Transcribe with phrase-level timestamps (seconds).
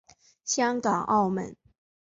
[0.43, 1.55] 香港澳门